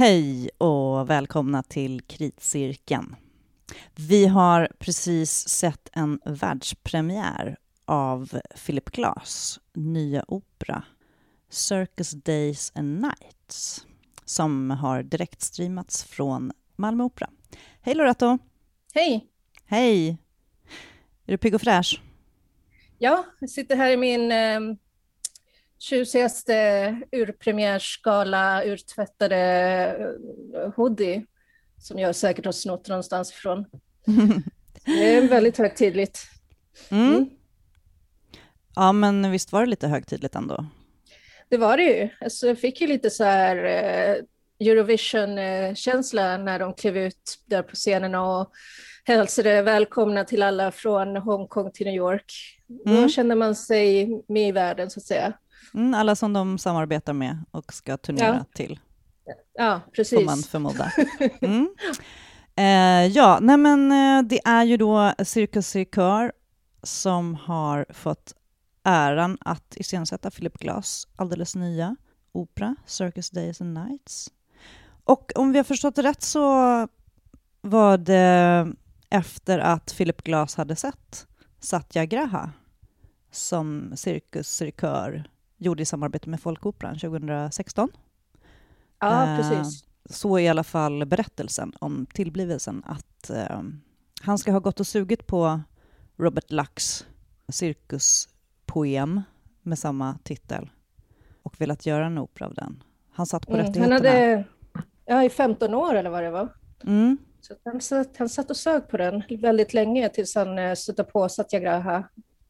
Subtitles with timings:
[0.00, 3.16] Hej och välkomna till Kritcirkeln.
[3.96, 10.82] Vi har precis sett en världspremiär av Philip Glass nya opera
[11.50, 13.86] Circus Days and Nights
[14.24, 17.30] som har direktstreamats från Malmö Opera.
[17.80, 18.38] Hej Loretto!
[18.94, 19.26] Hej!
[19.64, 20.08] Hej!
[21.26, 22.02] Är du pigg och fräsch?
[22.98, 24.60] Ja, jag sitter här i min eh,
[25.80, 29.36] tjusigaste urpremiärskala, urtvättade
[30.54, 31.26] eh, hoodie
[31.78, 33.64] som jag säkert har snott någonstans ifrån.
[34.84, 36.18] Det är väldigt högtidligt.
[36.90, 37.14] Mm.
[37.14, 37.30] Mm.
[38.74, 40.66] Ja, men visst var det lite högtidligt ändå?
[41.48, 42.08] Det var det ju.
[42.20, 44.16] Alltså, jag fick ju lite så här eh,
[44.68, 48.50] Eurovision-känsla när de klev ut där på scenen och
[49.04, 52.32] hälsade välkomna till alla från Hongkong till New York.
[52.86, 53.02] Mm.
[53.02, 55.32] Då känner man sig med i världen så att säga.
[55.74, 58.44] Mm, alla som de samarbetar med och ska turnera ja.
[58.54, 58.80] till.
[59.54, 60.18] Ja, precis.
[60.18, 60.92] Får man förmoda.
[61.40, 61.74] Mm.
[62.56, 66.32] Eh, ja, nej men eh, det är ju då Cirkus Cirkör
[66.82, 68.34] som har fått
[68.82, 71.96] äran att iscensätta Philip Glass alldeles nya
[72.32, 74.30] opera, Circus Days and Nights.
[75.04, 76.48] Och om vi har förstått det rätt så
[77.60, 78.72] var det
[79.10, 81.26] efter att Philip Glass hade sett
[81.60, 82.52] Satyagraha
[83.30, 85.30] som Cirkus Cirkör
[85.60, 87.88] gjorde i samarbete med Folkoperan 2016.
[89.00, 89.84] Ja, precis.
[90.04, 93.62] Så är i alla fall berättelsen om tillblivelsen att eh,
[94.22, 95.60] han ska ha gått och sugit på
[96.16, 97.06] Robert Lucks
[97.48, 99.22] cirkuspoem
[99.62, 100.70] med samma titel
[101.42, 102.82] och velat göra en opera av den.
[103.10, 103.94] Han satt på mm, rättigheterna.
[103.94, 104.44] Han hade,
[105.06, 106.48] ja, i 15 år eller vad det var.
[106.84, 107.18] Mm.
[107.40, 111.04] Så han, satt, han satt och sög på den väldigt länge tills han eh, stötte
[111.04, 112.04] på Satyagraha.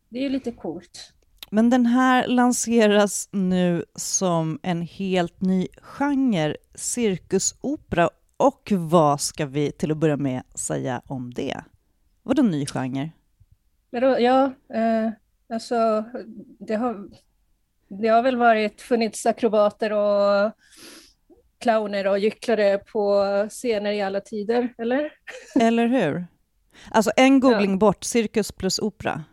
[0.09, 1.13] Det är ju lite coolt.
[1.53, 8.11] Men den här lanseras nu som en helt ny genre, cirkusopera.
[8.37, 11.65] Och vad ska vi till att börja med säga om det?
[12.23, 13.11] Vadå ny genre?
[13.91, 15.11] Ja, eh,
[15.55, 16.05] alltså
[16.59, 17.09] det har,
[17.89, 20.53] det har väl varit funnits akrobater och
[21.59, 25.13] clowner och gycklare på scener i alla tider, eller?
[25.61, 26.27] Eller hur?
[26.91, 27.77] Alltså en googling ja.
[27.77, 29.25] bort, cirkus plus opera.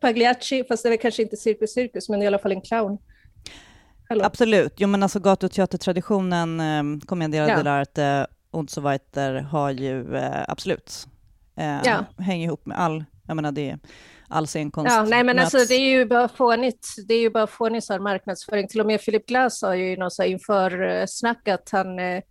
[0.00, 2.98] Pagliacci, fast det är kanske inte cirkus cirkus, men i alla fall en clown.
[4.08, 4.24] Hallå.
[4.24, 4.74] Absolut.
[4.76, 7.56] Jo, men alltså gatuteatertraditionen, eh, Commedia ja.
[7.56, 11.06] dell'arte und so weiter har ju eh, absolut
[11.56, 12.04] eh, ja.
[12.18, 13.78] hänger ihop med all, jag menar det
[14.28, 14.94] all scenkonst.
[14.94, 18.68] Ja, nej men alltså det är ju bara fånigt, det är ju bara fånig marknadsföring.
[18.68, 22.22] Till och med Philip Glass har ju något så inför snack att han eh,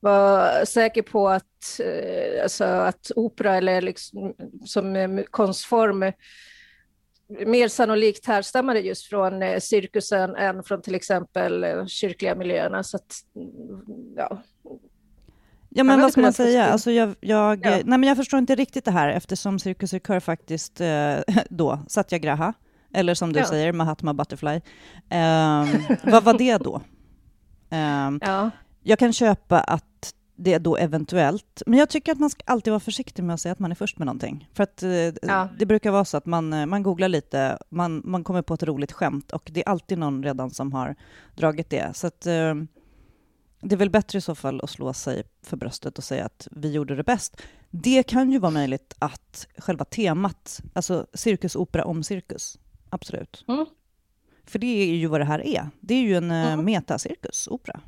[0.00, 4.34] var säker på att, eh, alltså, att opera eller liksom,
[4.64, 6.12] som eh, konstform
[7.46, 12.82] mer sannolikt härstammade just från eh, cirkusen än från till exempel eh, kyrkliga miljöerna.
[12.82, 14.42] Så att, mm, ja.
[15.68, 16.64] Ja, men vad ska man säga?
[16.64, 17.70] Alltså jag, jag, ja.
[17.70, 21.16] nej, men jag förstår inte riktigt det här eftersom Cirkus Cirkör faktiskt eh,
[21.50, 22.52] då, Satyagraha,
[22.94, 23.46] eller som du ja.
[23.46, 24.60] säger, Mahatma Butterfly.
[25.10, 25.66] Eh,
[26.04, 26.82] vad var det då?
[27.72, 28.50] Eh, ja.
[28.82, 31.62] Jag kan köpa att det då eventuellt.
[31.66, 33.74] Men jag tycker att man ska alltid vara försiktig med att säga att man är
[33.74, 34.48] först med någonting.
[34.54, 35.48] För att eh, ja.
[35.58, 38.62] det brukar vara så att man, eh, man googlar lite, man, man kommer på ett
[38.62, 40.94] roligt skämt och det är alltid någon redan som har
[41.36, 41.96] dragit det.
[41.96, 42.54] Så att, eh,
[43.62, 46.48] det är väl bättre i så fall att slå sig för bröstet och säga att
[46.50, 47.40] vi gjorde det bäst.
[47.70, 52.58] Det kan ju vara möjligt att själva temat, alltså cirkusopera om cirkus,
[52.88, 53.44] absolut.
[53.48, 53.66] Mm.
[54.44, 55.70] För det är ju vad det här är.
[55.80, 56.64] Det är ju en mm.
[56.64, 57.80] metacirkusopera.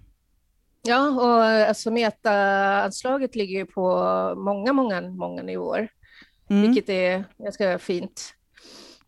[0.82, 3.94] Ja, och alltså meta-anslaget ligger ju på
[4.36, 5.88] många, många, många nivåer,
[6.50, 6.62] mm.
[6.62, 8.34] vilket är ganska fint.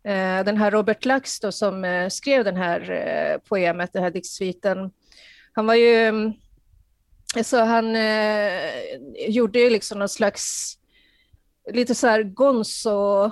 [0.04, 4.10] Eh, den här Robert Lax då, som eh, skrev den här eh, poemet, den här
[4.10, 4.90] diktsviten,
[5.52, 6.32] han var ju,
[7.36, 7.96] alltså han
[9.28, 10.74] gjorde ju liksom någon slags
[11.72, 13.30] lite så här gonzo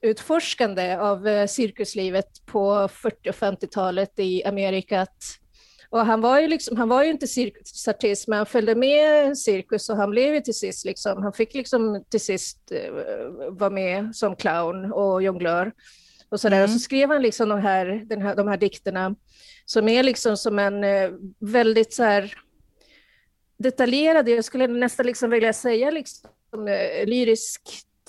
[0.02, 5.06] utforskande av cirkuslivet på 40 och 50-talet i Amerika.
[5.92, 9.88] Och han var ju, liksom, han var ju inte cirkusartist, men han följde med cirkus
[9.90, 14.16] och han blev ju till sist, liksom, han fick liksom till sist uh, vara med
[14.16, 15.72] som clown och jonglör.
[16.28, 16.62] Och så, mm.
[16.62, 19.14] och så skrev han liksom de här, den här, de här dikterna
[19.64, 22.34] som är liksom som en uh, väldigt så här
[23.56, 27.62] detaljerad, jag skulle nästan liksom vilja säga liksom, uh, lyrisk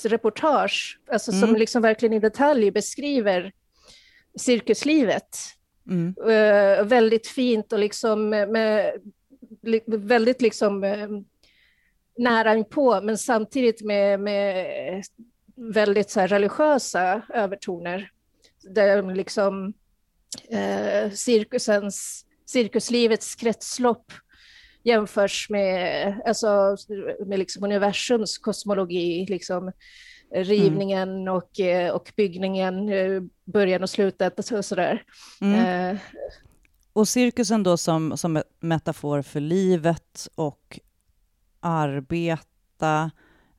[0.03, 1.41] reportage, alltså mm.
[1.41, 3.51] som liksom verkligen i detalj beskriver
[4.39, 5.37] cirkuslivet.
[5.89, 6.15] Mm.
[6.17, 8.93] Uh, väldigt fint och liksom med,
[9.87, 11.21] väldigt liksom uh,
[12.17, 15.03] nära på, men samtidigt med, med
[15.55, 18.11] väldigt så här, religiösa övertoner.
[18.61, 19.73] Där liksom
[20.53, 24.11] uh, cirkusens cirkuslivets kretslopp
[24.83, 26.77] jämförs med, alltså,
[27.25, 29.71] med liksom universums kosmologi, liksom,
[30.33, 31.33] rivningen mm.
[31.33, 31.59] och,
[31.93, 32.89] och byggningen,
[33.45, 35.03] början och slutet och sådär.
[35.41, 35.95] Mm.
[35.95, 36.01] Eh.
[36.93, 40.79] Och cirkusen då som, som metafor för livet och
[41.59, 43.11] arbeta,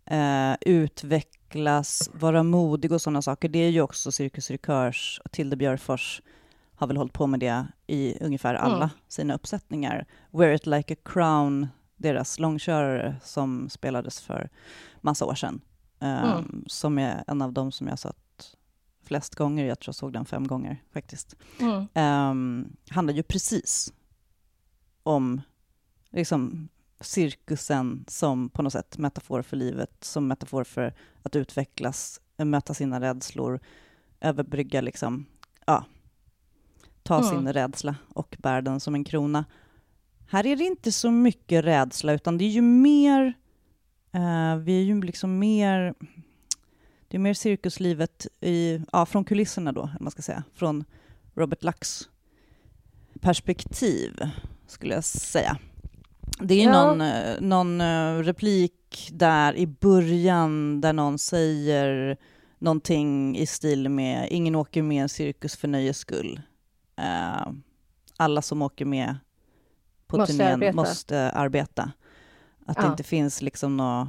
[0.07, 3.49] eh, utvecklas, vara modig och sådana saker.
[3.49, 6.23] Det är ju också Cirkus Rikörs och Tilde Björfors
[6.75, 8.89] har väl hållit på med det i ungefär alla mm.
[9.09, 10.07] sina uppsättningar.
[10.31, 14.49] Wear it like a crown, deras långkörare som spelades för
[15.01, 15.61] massa år sedan,
[16.09, 16.65] mm.
[16.67, 18.57] som är en av dem som jag sett
[19.03, 19.65] flest gånger.
[19.65, 21.37] Jag tror jag såg den fem gånger faktiskt.
[21.61, 22.31] Mm.
[22.31, 23.93] Um, handlar ju precis
[25.03, 25.41] om
[26.11, 26.69] liksom,
[27.01, 33.01] cirkusen som på något sätt metafor för livet, som metafor för att utvecklas, möta sina
[33.01, 33.61] rädslor,
[34.21, 35.27] överbrygga liksom,
[35.67, 35.85] ja,
[37.03, 37.31] ta mm.
[37.31, 39.45] sin rädsla och bära den som en krona.
[40.29, 43.35] Här är det inte så mycket rädsla, utan det är ju mer,
[44.15, 45.95] uh, vi är ju liksom mer,
[47.09, 50.85] det är mer cirkuslivet i, ja, från kulisserna då, man ska säga, från
[51.35, 52.09] Robert Lux
[53.21, 54.31] perspektiv,
[54.67, 55.59] skulle jag säga.
[56.39, 56.73] Det är ja.
[56.73, 62.17] någon, eh, någon eh, replik där i början där någon säger
[62.59, 66.41] någonting i stil med ”ingen åker med en cirkus för nöjes skull”.
[66.99, 67.53] Uh,
[68.17, 69.17] alla som åker med
[70.07, 70.77] på måste turnén arbeta.
[70.77, 71.93] måste arbeta.
[72.67, 72.83] Att ja.
[72.83, 74.09] det inte finns liksom några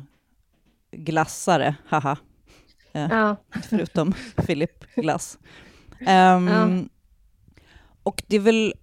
[0.92, 2.18] glassare, haha.
[2.96, 3.36] Uh, ja.
[3.70, 5.38] Förutom Philip Glass.
[6.38, 6.90] Um,
[8.04, 8.74] och det är väl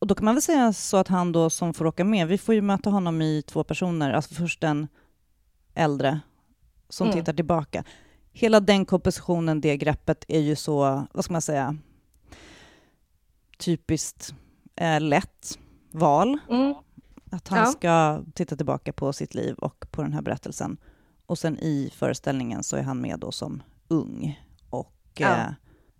[0.00, 2.38] och då kan man väl säga så att han då som får åka med, vi
[2.38, 4.88] får ju möta honom i två personer, alltså först en
[5.74, 6.20] äldre
[6.88, 7.18] som mm.
[7.18, 7.84] tittar tillbaka.
[8.32, 11.76] Hela den kompositionen, det greppet är ju så, vad ska man säga,
[13.58, 14.34] typiskt
[14.76, 15.58] eh, lätt
[15.90, 16.38] val.
[16.50, 16.74] Mm.
[17.30, 17.66] Att han ja.
[17.66, 20.76] ska titta tillbaka på sitt liv och på den här berättelsen.
[21.26, 24.40] Och sen i föreställningen så är han med då som ung
[24.70, 25.36] och ja.
[25.36, 25.52] eh,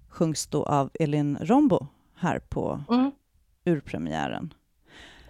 [0.09, 3.13] sjungs då av Elin Rombo här på mm
[3.65, 4.55] urpremiären.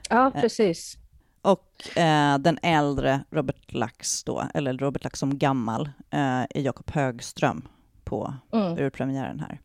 [0.08, 0.98] Ja, eh, precis.
[1.42, 6.90] Och eh, den äldre Robert Lax då, eller Robert Lax som gammal, eh, är Jakob
[6.90, 7.68] Högström
[8.04, 8.78] på mm.
[8.78, 9.60] urpremiären här.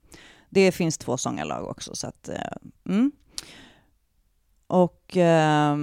[0.49, 2.29] Det finns två sångarlag också, så att...
[2.29, 2.57] Eh,
[2.89, 3.11] mm.
[4.67, 5.77] Och eh,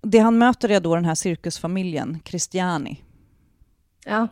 [0.00, 3.04] det han möter är då den här cirkusfamiljen, Christiani.
[4.04, 4.28] Ja.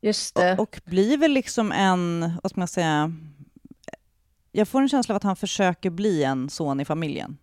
[0.00, 0.52] Just det.
[0.52, 3.12] Och, och blir väl liksom en, vad ska man säga,
[4.52, 7.38] jag får en känsla av att han försöker bli en son i familjen.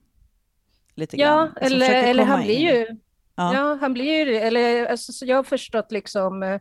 [0.95, 1.47] Lite ja, grann.
[1.47, 2.87] Alltså eller, eller han blir ju...
[3.35, 3.53] Ja.
[3.55, 3.77] ja.
[3.81, 4.35] han blir ju...
[4.35, 6.59] Eller, alltså, jag har förstått liksom eh,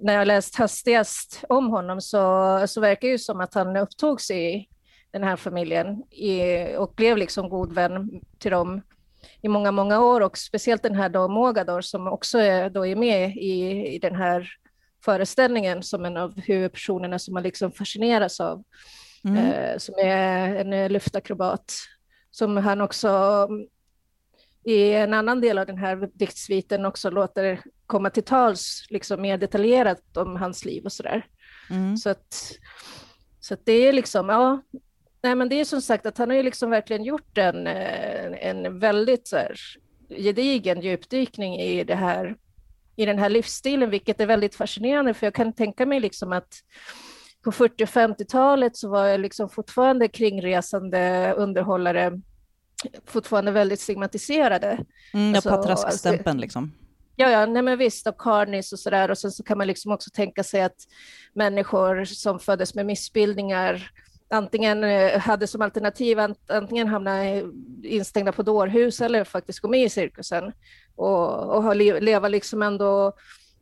[0.00, 4.30] när jag läst hastigast om honom så, så verkar det ju som att han upptogs
[4.30, 4.68] i
[5.12, 6.02] den här familjen
[6.78, 8.82] och blev liksom god vän till dem
[9.42, 12.96] i många, många år och speciellt den här då Mogador som också är, då är
[12.96, 14.48] med i, i den här
[15.04, 18.64] föreställningen som en av huvudpersonerna som man liksom fascineras av
[19.24, 19.36] mm.
[19.36, 21.72] eh, som är en eh, luftakrobat,
[22.30, 23.48] som han också
[24.64, 29.38] i en annan del av den här diktsviten också låter komma till tals liksom mer
[29.38, 31.26] detaljerat om hans liv och sådär.
[31.70, 31.96] Mm.
[31.96, 32.52] Så, att,
[33.40, 34.62] så att det är liksom, ja,
[35.22, 38.46] nej men det är som sagt att han har ju liksom verkligen gjort en, eh,
[38.46, 39.56] en väldigt så här,
[40.08, 42.36] gedigen djupdykning i det här
[42.96, 46.54] i den här livsstilen, vilket är väldigt fascinerande, för jag kan tänka mig liksom att
[47.44, 52.20] på 40 och 50-talet så var jag liksom fortfarande kringresande underhållare
[53.06, 54.84] fortfarande väldigt stigmatiserade.
[55.14, 56.72] Mm, ja, alltså, patraskstämpeln alltså, liksom.
[57.16, 59.10] Ja, ja, nej men visst, och Carnis och sådär.
[59.10, 60.76] Och sen så kan man liksom också tänka sig att
[61.34, 63.90] människor som föddes med missbildningar
[64.32, 67.24] antingen eh, hade som alternativ antingen hamna
[67.82, 70.52] instängda på dårhus eller faktiskt gå med i cirkusen
[70.96, 73.12] och, och leva liksom ändå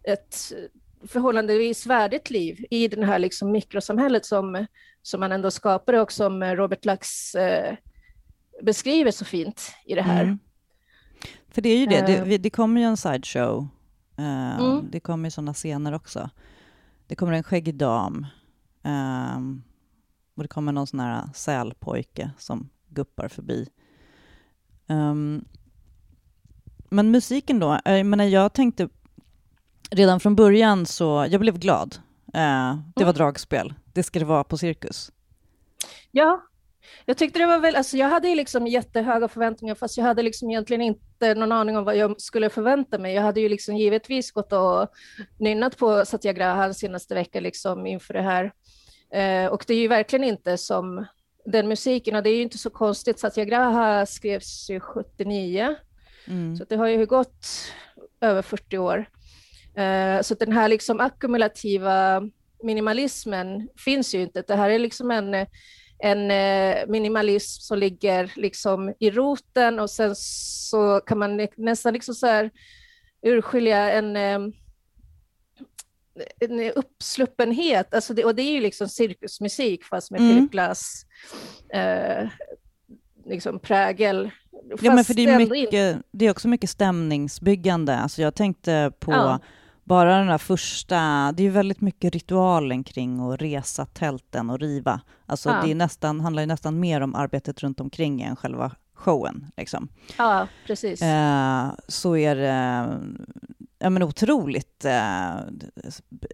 [0.03, 0.53] ett
[1.09, 4.67] förhållandevis värdigt liv i det här liksom mikrosamhället som,
[5.03, 7.77] som man ändå skapade och som Robert Lax eh,
[8.62, 10.23] beskriver så fint i det här.
[10.23, 10.39] Mm.
[11.49, 12.41] För det är ju det, det, eh.
[12.41, 13.69] det kommer ju en sideshow.
[14.19, 14.89] Uh, mm.
[14.91, 16.31] Det kommer ju sådana scener också.
[17.07, 18.27] Det kommer en skäggig dam.
[18.85, 19.62] Um,
[20.35, 23.69] och det kommer någon sån här sälpojke som guppar förbi.
[24.87, 25.45] Um,
[26.91, 28.89] men musiken då, jag menar jag tänkte
[29.91, 31.97] redan från början så, jag blev glad.
[32.35, 33.15] Eh, det var mm.
[33.15, 33.75] dragspel.
[33.93, 35.13] Det ska det vara på cirkus.
[36.11, 36.43] Ja,
[37.05, 40.51] jag tyckte det var väl, alltså jag hade liksom jättehöga förväntningar fast jag hade liksom
[40.51, 43.15] egentligen inte någon aning om vad jag skulle förvänta mig.
[43.15, 44.89] Jag hade ju liksom givetvis gått och
[45.39, 48.53] nynnat på Satyagraha senaste veckan liksom inför det här.
[49.14, 51.07] Eh, och det är ju verkligen inte som
[51.45, 52.17] den musiken.
[52.17, 55.76] Och det är ju inte så konstigt, Satyagraha skrevs ju 79,
[56.26, 56.57] mm.
[56.57, 57.47] så det har ju gått
[58.21, 59.07] över 40 år.
[59.79, 62.23] Uh, så den här liksom ackumulativa
[62.62, 64.43] minimalismen finns ju inte.
[64.43, 65.47] Det här är liksom en,
[65.99, 72.14] en eh, minimalism som ligger liksom i roten och sen så kan man nästan liksom
[72.14, 72.50] så
[73.23, 74.38] urskilja en, eh,
[76.41, 80.49] en uppsluppenhet, alltså det, och det är ju liksom cirkusmusik fast med mm.
[80.49, 81.07] Glass
[81.73, 82.29] eh,
[83.27, 84.31] liksom prägel.
[84.81, 87.97] ja, men för det är, mycket, det är också mycket stämningsbyggande.
[87.97, 89.41] Alltså jag tänkte på ja
[89.91, 90.97] bara den där första,
[91.33, 95.00] det är ju väldigt mycket ritualen kring att resa tälten och riva.
[95.27, 95.62] Alltså ja.
[95.65, 99.47] det är nästan, handlar ju nästan mer om arbetet runt omkring än själva showen.
[99.57, 99.89] Liksom.
[100.19, 101.03] Ja, precis.
[101.03, 102.87] Eh, så är det
[103.81, 105.37] ja, men otroligt, eh,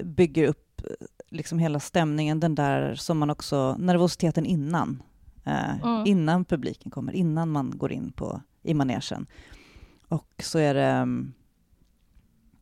[0.05, 0.83] bygger upp
[1.29, 5.03] liksom hela stämningen, den där som man också, nervositeten innan,
[5.45, 6.07] eh, mm.
[6.07, 9.26] innan publiken kommer, innan man går in på, i manegen.
[10.09, 11.07] Och så är det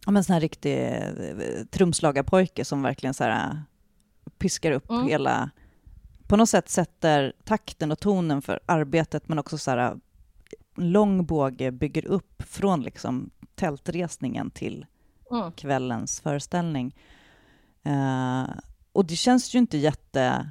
[0.05, 3.63] ja, men sån här riktig eh, trumslagarpojke som verkligen så här,
[4.39, 5.07] piskar upp mm.
[5.07, 5.51] hela...
[6.27, 9.99] På något sätt sätter takten och tonen för arbetet, men också så här,
[10.77, 14.87] lång båge bygger upp från liksom tältresningen till
[15.31, 15.53] mm.
[15.53, 16.97] kvällens föreställning.
[17.87, 18.51] Uh,
[18.93, 20.51] och det känns ju inte jätte...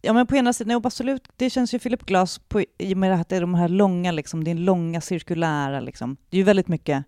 [0.00, 2.98] Ja, men på ena sidan, jo, absolut, det känns ju Philip Glass på, i och
[2.98, 6.16] med att det är de här långa, liksom, det är långa cirkulära, liksom.
[6.28, 7.04] det är ju väldigt mycket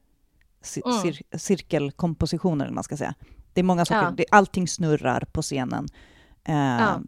[0.84, 1.02] mm.
[1.02, 3.14] cir cirkelkompositioner, eller man ska säga.
[3.52, 4.10] Det är många saker, ja.
[4.16, 5.86] det, allting snurrar på scenen.
[6.44, 7.00] Eh, ja.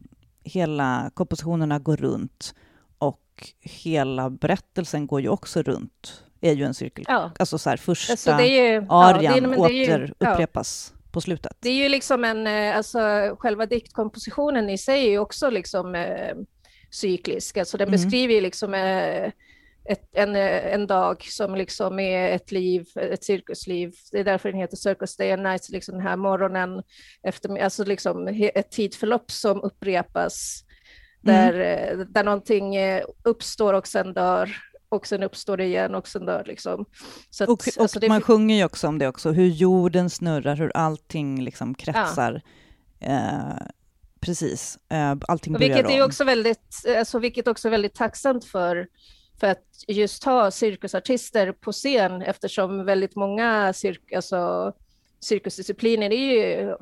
[0.44, 2.54] Hela kompositionerna går runt
[2.98, 6.24] och hela berättelsen går ju också runt.
[6.42, 7.04] Är ju en cirkel.
[7.08, 7.30] Ja.
[7.38, 11.56] Alltså så här, första alltså ju, arian ja, åter upprepas på slutet.
[11.61, 12.99] Det är ju liksom en, eh, alltså
[13.38, 16.34] själva diktkompositionen i sig är ju också liksom eh,
[16.90, 17.56] cyklisk.
[17.56, 18.00] Alltså den mm.
[18.00, 19.30] beskriver ju liksom eh,
[19.84, 23.92] ett, en, en dag som liksom är ett liv, ett cirkusliv.
[24.12, 26.82] Det är därför den heter Circus Day and Night, liksom den här morgonen,
[27.22, 30.64] efter, alltså liksom ett tidsförlopp som upprepas,
[31.20, 32.06] där, mm.
[32.12, 34.50] där någonting eh, uppstår och sen dör
[34.92, 36.84] och sen uppstår det igen och sen dör liksom.
[37.40, 40.76] Att, och, och alltså man sjunger ju också om det också, hur jorden snurrar, hur
[40.76, 42.42] allting liksom kretsar.
[42.99, 43.08] Ja.
[43.08, 43.66] Eh,
[44.20, 48.88] precis, eh, allting börjar vilket är också väldigt, alltså, Vilket också är väldigt tacksamt för
[49.40, 54.72] för att just ha cirkusartister på scen eftersom väldigt många cirk, alltså,
[55.20, 56.75] cirkusdiscipliner är ju,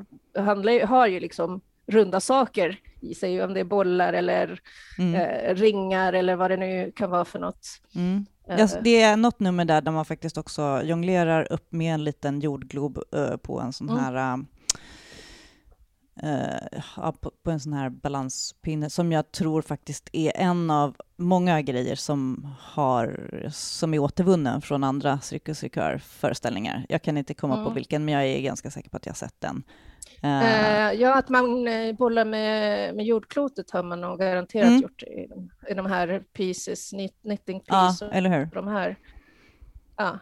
[0.42, 1.60] handlar, har ju liksom
[1.90, 4.60] runda saker i sig, om det är bollar eller
[4.98, 5.14] mm.
[5.14, 7.66] eh, ringar eller vad det nu kan vara för något.
[7.94, 8.26] Mm.
[8.58, 12.40] Ja, det är något nummer där, där man faktiskt också jonglerar upp med en liten
[12.40, 14.04] jordglob uh, på en sån mm.
[14.04, 14.44] här uh,
[16.24, 21.62] uh, på, på, en sån här balanspinne som jag tror faktiskt är en av många
[21.62, 25.64] grejer som, har, som är återvunnen från andra Cirkus
[26.00, 27.66] föreställningar Jag kan inte komma mm.
[27.66, 29.62] på vilken, men jag är ganska säker på att jag har sett den.
[30.24, 34.82] Uh, ja, att man eh, bollar med, med jordklotet har man nog garanterat mm.
[34.82, 36.90] gjort i de, i de här pieces,
[37.22, 38.00] knitting pieces.
[38.00, 38.46] Ja, eller hur?
[38.46, 38.96] De här.
[39.96, 40.18] Ja.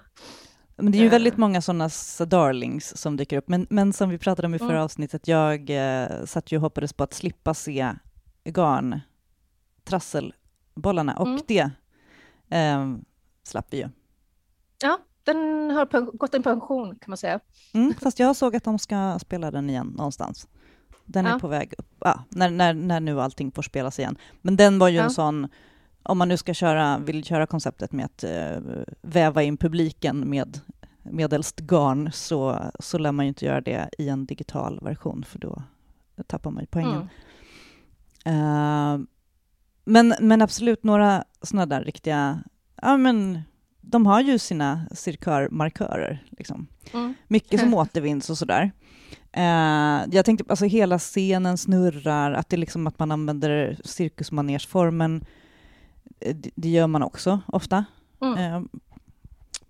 [0.77, 1.91] Men det är ju väldigt många sådana
[2.27, 4.83] darlings som dyker upp, men, men som vi pratade om i förra mm.
[4.83, 7.93] avsnittet, jag eh, satt ju och hoppades på att slippa se
[8.45, 9.01] garn,
[9.85, 11.41] trasselbollarna, och mm.
[11.47, 11.71] det
[12.51, 12.95] eh,
[13.43, 13.89] slapp vi ju.
[14.83, 14.99] Ja,
[15.35, 17.41] den har gått en pension kan man säga.
[17.73, 20.49] Mm, fast jag såg att de ska spela den igen någonstans.
[21.05, 21.35] Den ja.
[21.35, 24.19] är på väg upp, ja, när, när, när nu allting får spelas igen.
[24.43, 25.05] Men den var ju ja.
[25.05, 25.49] en sån,
[26.03, 30.61] om man nu ska köra, vill köra konceptet med att uh, väva in publiken med
[31.03, 35.39] medelst garn så, så lär man ju inte göra det i en digital version, för
[35.39, 35.63] då
[36.27, 37.09] tappar man ju poängen.
[38.25, 39.01] Mm.
[39.01, 39.07] Uh,
[39.85, 42.43] men, men absolut några sådana där riktiga,
[42.83, 43.43] ja men
[43.91, 46.25] de har ju sina cirkörmarkörer.
[46.31, 46.67] Liksom.
[46.93, 47.15] Mm.
[47.29, 48.71] Mycket som återvinns och sådär.
[49.37, 55.25] Uh, jag tänkte, alltså hela scenen snurrar, att det är liksom att man använder cirkusmanersformen.
[56.21, 57.85] Eh, det, det gör man också ofta
[58.21, 58.55] mm.
[58.55, 58.63] uh,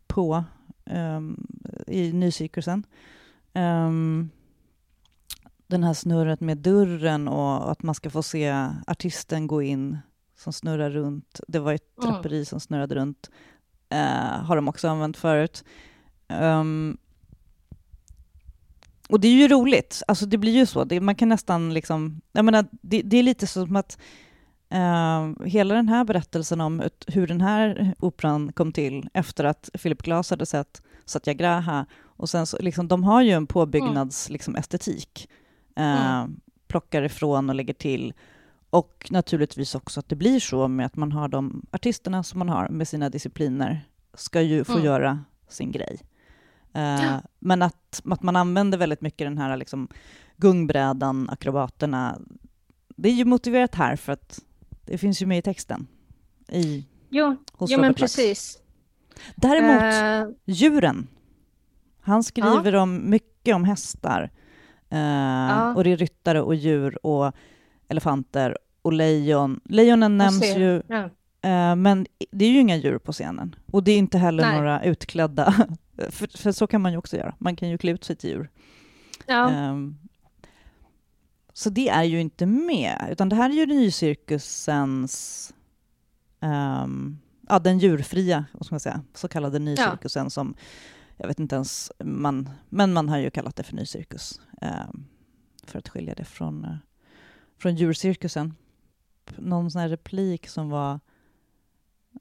[0.06, 0.44] på,
[0.84, 1.46] um,
[1.86, 2.86] i nycirkusen.
[3.54, 4.30] Um,
[5.66, 9.98] den här snurret med dörren och att man ska få se artisten gå in
[10.36, 11.40] som snurrar runt.
[11.48, 12.12] Det var ett mm.
[12.12, 13.30] draperi som snurrade runt
[13.90, 15.64] eh, har de också använt förut.
[16.28, 16.98] Um,
[19.08, 20.84] och det är ju roligt, alltså det blir ju så.
[20.84, 23.98] Det, man kan nästan liksom, jag menar, det, det är lite som att
[24.74, 29.70] uh, hela den här berättelsen om ut, hur den här operan kom till efter att
[29.82, 31.86] Philip Glass hade sett Satyagraha,
[32.18, 34.32] och sen så, liksom, de har ju en påbyggnadsestetik, mm.
[34.32, 35.30] liksom, estetik.
[35.78, 36.40] Uh, mm.
[36.68, 38.14] plockar ifrån och lägger till.
[38.70, 42.48] Och naturligtvis också att det blir så med att man har de artisterna som man
[42.48, 44.84] har med sina discipliner ska ju få mm.
[44.84, 45.98] göra sin grej.
[46.76, 47.16] Uh.
[47.38, 49.88] Men att, att man använder väldigt mycket den här liksom,
[50.36, 52.18] gungbrädan, akrobaterna,
[52.96, 54.42] det är ju motiverat här för att
[54.84, 55.86] det finns ju med i texten.
[56.48, 58.58] I, jo, hos jo men precis.
[59.36, 61.08] Däremot, uh, djuren.
[62.00, 62.80] Han skriver ja.
[62.80, 64.30] om mycket om hästar.
[64.92, 65.74] Uh, ja.
[65.74, 67.34] Och det är ryttare och djur och
[67.88, 69.60] elefanter och lejon.
[69.64, 71.04] Lejonen nämns ju, ja.
[71.04, 73.54] uh, men det är ju inga djur på scenen.
[73.72, 74.56] Och det är inte heller Nej.
[74.56, 75.52] några utklädda,
[76.10, 77.34] för, för, så kan man ju också göra.
[77.38, 78.50] Man kan ju klä ut sig till djur.
[79.26, 79.70] Ja.
[79.70, 79.98] Um,
[81.58, 85.54] så det är ju inte med, utan det här är ju nycirkusens,
[86.40, 87.18] um,
[87.48, 90.30] ja den djurfria, vad ska man säga, så kallade nycirkusen ja.
[90.30, 90.54] som,
[91.16, 95.06] jag vet inte ens, man, men man har ju kallat det för nycirkus, um,
[95.64, 96.76] för att skilja det från, uh,
[97.58, 98.54] från djurcirkusen.
[99.36, 101.00] Någon sån här replik som var,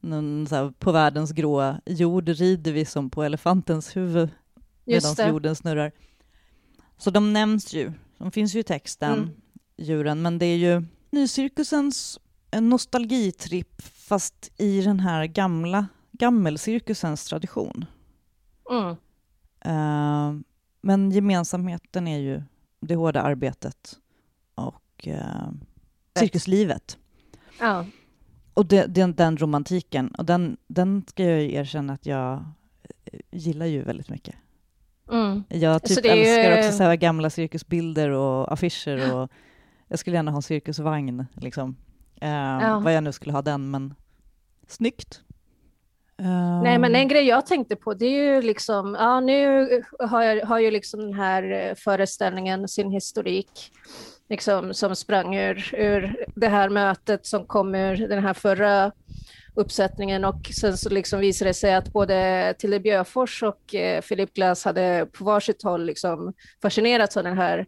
[0.02, 4.30] någon så här, på världens gråa jord rider vi som på elefantens huvud
[4.86, 5.92] medan jorden snurrar.
[6.98, 9.30] Så de nämns ju de finns ju i texten, mm.
[9.78, 12.20] djuren, men det är ju nycirkusens
[12.52, 17.86] nostalgitripp fast i den här gamla gammelcirkusens tradition.
[18.72, 18.96] Mm.
[19.66, 20.42] Uh,
[20.82, 22.44] men gemensamheten är ju
[22.80, 24.00] det hårda arbetet
[24.98, 25.52] och uh,
[26.20, 26.98] cirkuslivet.
[27.60, 27.86] Ja.
[28.54, 32.34] Och det, det, den romantiken, och den, den ska jag erkänna att jag
[33.06, 34.36] eh, gillar ju väldigt mycket.
[35.12, 35.44] Mm.
[35.50, 36.58] Jag typ älskar ju...
[36.58, 39.32] också så här gamla cirkusbilder och affischer och
[39.88, 41.76] jag skulle gärna ha en cirkusvagn, liksom.
[42.24, 42.82] Uh, ja.
[42.84, 43.94] Vad jag nu skulle ha den, men
[44.68, 45.22] snyggt.
[46.22, 46.64] Uh...
[46.64, 50.46] Nej, men en grej jag tänkte på, det är ju liksom, ja nu har, jag,
[50.46, 53.72] har ju liksom den här eh, föreställningen sin historik,
[54.30, 58.92] liksom som sprang ur, ur det här mötet som kom ur den här förra
[59.56, 64.34] uppsättningen och sen så liksom visade det sig att både Tilde Bjöfors och eh, Philip
[64.34, 67.66] Glass hade på varsitt håll liksom fascinerats av den här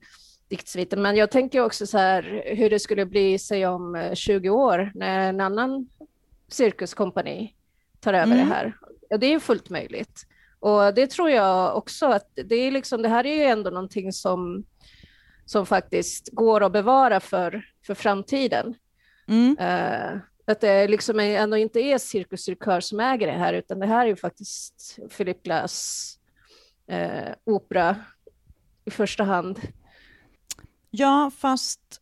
[0.48, 1.02] diktsviten.
[1.02, 4.92] Men jag tänker också så här hur det skulle bli sig om 20 eh, år
[4.96, 5.90] när en annan
[6.48, 7.54] cirkuskompani
[8.00, 8.38] tar över mm.
[8.38, 8.78] det här.
[9.10, 10.26] Ja, det är fullt möjligt.
[10.60, 14.14] Och det tror jag också att det är liksom, det här är ju ändå någonting
[14.14, 14.64] som,
[15.50, 18.76] som faktiskt går att bevara för, för framtiden.
[19.28, 19.58] Mm.
[19.60, 23.86] Uh, att det liksom ändå inte är Cirkus Cirkör som äger det här, utan det
[23.86, 26.20] här är ju faktiskt Philip Glass
[26.88, 27.96] eh, opera
[28.86, 29.60] i första hand.
[30.90, 32.02] Ja, fast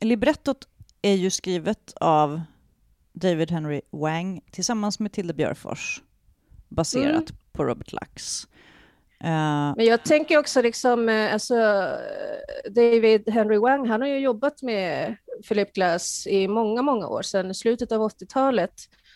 [0.00, 0.68] librettot
[1.02, 2.40] är ju skrivet av
[3.12, 6.02] David Henry Wang tillsammans med Tilde Björfors,
[6.68, 7.40] baserat mm.
[7.52, 8.48] på Robert Lax.
[9.24, 11.54] Uh, Men jag tänker också liksom, eh, alltså,
[12.70, 15.16] David Henry Wang, han har ju jobbat med
[15.48, 18.72] Philip Glass i många, många år, sedan slutet av 80-talet.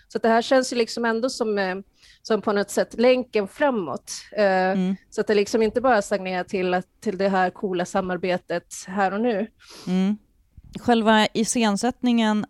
[0.08, 1.76] Så det här känns ju liksom ändå som, eh,
[2.22, 4.12] som på något sätt länken framåt.
[4.32, 4.96] Mm.
[5.10, 9.20] Så att det liksom inte bara stagnerar till, till det här coola samarbetet här och
[9.20, 9.46] nu.
[9.86, 10.16] Mm.
[10.80, 12.46] Själva iscensättningen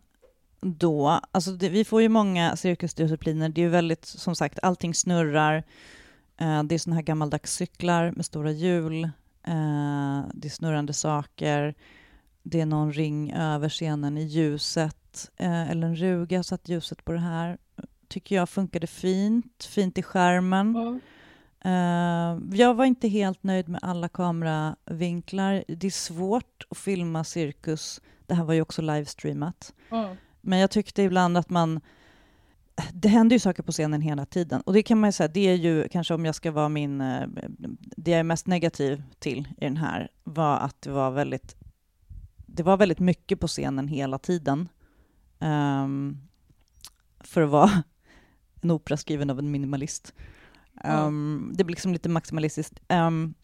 [0.61, 4.95] då, alltså det, vi får ju många cirkusdiscipliner, det är ju väldigt, som sagt, allting
[4.95, 5.65] snurrar, Eh,
[6.41, 9.05] det är såna här gammaldags cyklar med stora hjul.
[9.45, 11.75] Eh, det är snurrande saker.
[12.43, 17.13] Det är någon ring över scenen i ljuset, eh, eller en ruga satt ljuset på
[17.13, 17.59] det här.
[18.09, 21.01] tycker jag funkade fint, fint i skärmen.
[21.65, 22.51] Mm.
[22.55, 25.65] jag var inte helt nöjd med alla kameravinklar.
[25.69, 28.01] Det är svårt att filma cirkus.
[28.27, 29.75] Det här var ju också livestreamat.
[29.91, 30.17] Mm.
[30.41, 31.81] Men jag tyckte ibland att man
[32.93, 34.61] det händer ju saker på scenen hela tiden.
[34.61, 37.01] Och det kan man ju säga, det är ju kanske om jag ska vara min...
[37.01, 37.29] Eh,
[37.97, 41.57] det jag är mest negativ till i den här var att det var väldigt...
[42.47, 44.69] Det var väldigt mycket på scenen hela tiden.
[45.39, 46.29] Um,
[47.21, 47.83] för att vara
[48.61, 50.15] en opera skriven av en minimalist.
[50.85, 51.53] Um, mm.
[51.55, 52.81] Det blir liksom lite maximalistiskt.
[52.89, 53.35] Um,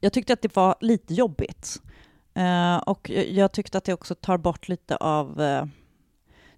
[0.00, 1.82] jag tyckte att det var lite jobbigt.
[2.38, 5.40] Uh, och jag tyckte att det också tar bort lite av...
[5.40, 5.64] Uh,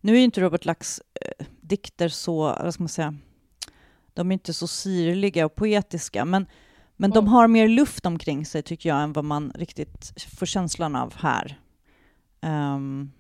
[0.05, 1.01] nu är ju inte Robert Lax
[1.41, 3.15] uh, dikter så, vad ska man säga,
[4.15, 6.47] de är inte så syrliga och poetiska, men,
[6.97, 7.15] men mm.
[7.15, 11.15] de har mer luft omkring sig tycker jag än vad man riktigt får känslan av
[11.17, 11.61] här.
[12.41, 13.13] Um,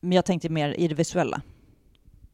[0.00, 1.42] men jag tänkte mer i det visuella.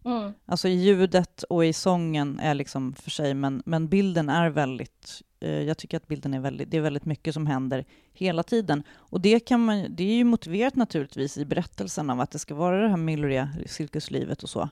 [0.05, 0.33] Mm.
[0.47, 5.23] Alltså ljudet och i sången är liksom för sig, men, men bilden är väldigt...
[5.41, 6.71] Eh, jag tycker att bilden är väldigt...
[6.71, 8.83] Det är väldigt mycket som händer hela tiden.
[8.91, 12.55] Och det, kan man, det är ju motiverat naturligtvis i berättelsen av att det ska
[12.55, 14.69] vara det här myllriga cirkuslivet och så.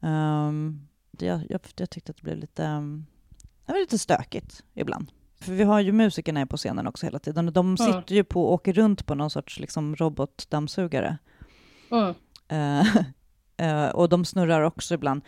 [0.00, 3.06] Um, det, jag, jag, tyckte att det blev lite, um,
[3.66, 5.12] det var lite stökigt ibland.
[5.40, 8.04] för vi har ju musikerna på scenen också hela tiden, och de sitter mm.
[8.06, 11.18] ju på och åker runt på någon sorts liksom, robotdammsugare.
[11.90, 12.14] Mm.
[12.52, 12.96] Uh,
[13.94, 15.22] och de snurrar också ibland.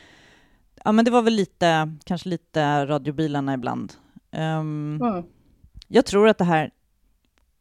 [0.85, 3.93] Ja, men det var väl lite, kanske lite radiobilarna ibland.
[4.31, 5.25] Um, mm.
[5.89, 6.71] Jag tror att det här,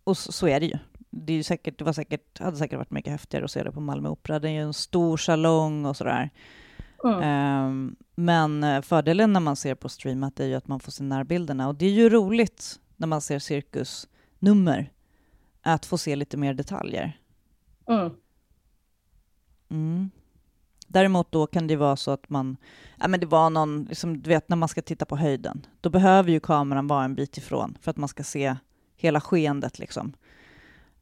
[0.03, 0.77] och så, så är det ju,
[1.09, 3.79] det, är säkert, det var säkert, hade säkert varit mycket häftigare att se det på
[3.79, 4.39] Malmö Opera.
[4.39, 6.29] Det är ju en stor salong och sådär.
[7.03, 7.65] Mm.
[7.65, 11.03] Um, men eh, fördelen när man ser på streamat är ju att man får se
[11.03, 14.91] närbilderna och det är ju roligt när man ser cirkusnummer
[15.61, 17.19] att få se lite mer detaljer.
[17.87, 18.11] Mm.
[19.69, 20.11] Mm.
[20.91, 22.57] Däremot då kan det vara så att man,
[22.99, 25.89] ja men det var någon, liksom, du vet när man ska titta på höjden, då
[25.89, 28.55] behöver ju kameran vara en bit ifrån för att man ska se
[28.97, 30.13] hela skeendet liksom.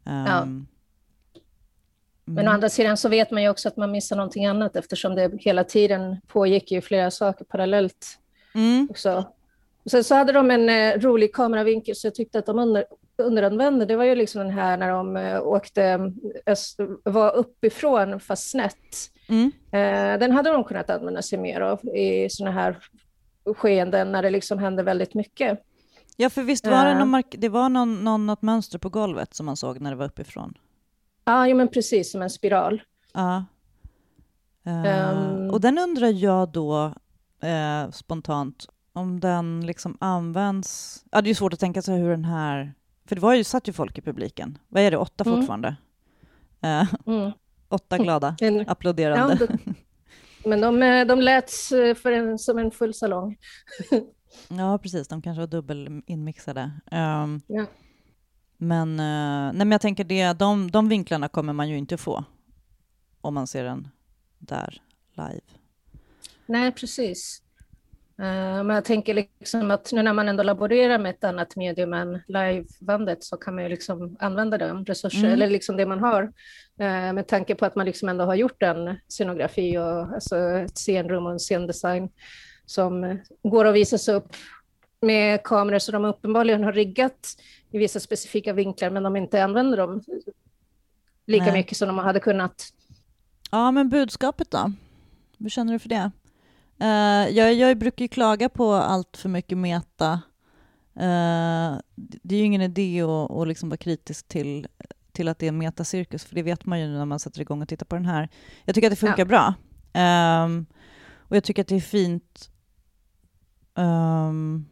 [0.04, 0.48] Um, ja.
[2.26, 5.16] Men å andra sidan så vet man ju också att man missar någonting annat eftersom
[5.16, 8.20] det hela tiden pågick ju flera saker parallellt.
[8.56, 8.88] Mm.
[8.90, 9.26] Också.
[9.84, 12.86] Och sen så hade de en eh, rolig kameravinkel så jag tyckte att de under,
[13.18, 13.86] underanvände.
[13.86, 16.12] Det var ju liksom den här när de eh, åkte,
[16.46, 19.12] öst, var uppifrån fast snett.
[19.30, 19.52] Mm.
[19.72, 22.78] Eh, den hade de kunnat använda sig mer av i sådana här
[23.56, 25.60] skeenden när det liksom hände väldigt mycket.
[26.18, 27.06] Ja, för visst var det, eh.
[27.06, 30.06] någon, det var någon, någon, något mönster på golvet som man såg när det var
[30.06, 30.58] uppifrån?
[31.26, 32.82] Ja, jo, men precis som en spiral.
[33.14, 33.46] Ja.
[34.68, 36.94] Uh, um, och den undrar jag då
[37.44, 41.00] uh, spontant om den liksom används...
[41.12, 42.74] Ja, det är svårt att tänka sig hur den här...
[43.06, 44.58] För det var ju, satt ju folk i publiken.
[44.68, 45.38] Vad är det, åtta mm.
[45.38, 45.76] fortfarande?
[46.64, 47.32] Uh, mm.
[47.70, 49.38] Åtta glada, en, applåderande.
[49.40, 49.76] Ja, de,
[50.50, 51.52] men de, de lät
[52.02, 53.38] för en, som en full salong.
[54.48, 55.08] ja, precis.
[55.08, 56.72] De kanske var dubbel inmixade.
[56.92, 57.66] Um, ja.
[58.58, 62.24] Men, uh, nej, men jag tänker det, de, de vinklarna kommer man ju inte få
[63.22, 63.88] om man ser den
[64.40, 64.82] där
[65.14, 65.42] live.
[66.46, 67.42] Nej, precis.
[68.20, 71.94] Uh, men jag tänker liksom att nu när man ändå laborerar med ett annat medium
[71.94, 75.32] än livebandet så kan man ju liksom använda de resurser, mm.
[75.32, 76.24] eller liksom det man har.
[76.24, 80.78] Uh, med tanke på att man liksom ändå har gjort en scenografi och alltså ett
[80.78, 82.10] scenrum och en scendesign
[82.66, 84.36] som går att visas upp
[85.02, 87.36] med kameror så de uppenbarligen har riggat
[87.72, 90.04] i vissa specifika vinklar, men de inte använder dem
[91.26, 91.54] lika Nej.
[91.54, 92.74] mycket som de hade kunnat.
[93.52, 94.72] Ja, men budskapet då?
[95.40, 96.12] Hur känner du för det?
[96.82, 100.14] Uh, jag, jag brukar ju klaga på allt för mycket meta.
[100.96, 104.68] Uh, det är ju ingen idé att, att liksom vara kritisk till,
[105.12, 107.62] till att det är en metacirkus, för det vet man ju när man sätter igång
[107.62, 108.30] och tittar på den här.
[108.66, 109.26] Jag tycker att det funkar ja.
[109.26, 109.54] bra.
[110.46, 110.66] Um,
[111.18, 112.50] och jag tycker att det är fint
[113.76, 114.66] um,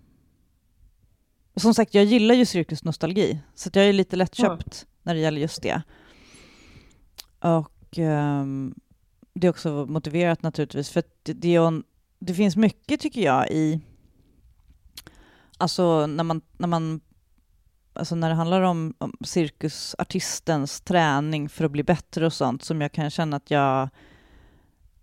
[1.55, 4.87] som sagt, jag gillar ju cirkusnostalgi, så jag är lite lättköpt mm.
[5.03, 5.81] när det gäller just det.
[7.39, 8.75] Och um,
[9.33, 11.57] det är också motiverat naturligtvis, för det, det,
[12.19, 13.81] det, finns mycket, tycker jag, i...
[15.57, 17.01] Alltså när man, när man
[17.93, 22.81] alltså när det handlar om, om cirkusartistens träning för att bli bättre och sånt, som
[22.81, 23.89] jag kan känna att jag...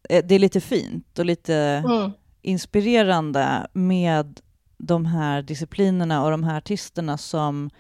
[0.09, 2.11] Eh, det är lite fint och lite mm.
[2.43, 4.41] inspirerande med
[4.77, 7.71] de här disciplinerna och de här artisterna som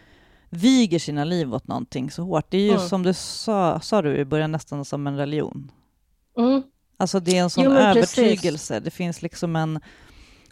[0.50, 2.50] viger sina liv åt någonting så hårt.
[2.50, 2.88] Det är ju mm.
[2.88, 5.70] som du sa, sa du i början nästan som en religion.
[6.38, 6.62] Mm.
[6.96, 8.74] Alltså det är en sån jo, övertygelse.
[8.74, 8.84] Precis.
[8.84, 9.80] Det finns liksom en,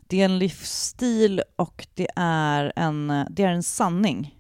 [0.07, 4.39] det är en livsstil och det är en, det är en sanning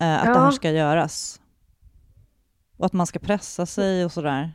[0.00, 0.34] eh, att ja.
[0.34, 1.40] det här ska göras.
[2.76, 4.52] Och att man ska pressa sig och sådär.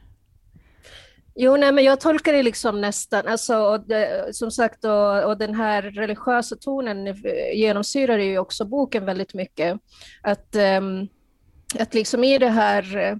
[1.39, 5.37] Jo, nej, men jag tolkar det liksom nästan, alltså, och det, som sagt, och, och,
[5.37, 7.15] den här religiösa tonen
[7.53, 9.79] genomsyrar ju också boken väldigt mycket.
[10.21, 11.07] Att, um,
[11.79, 13.19] att liksom i det här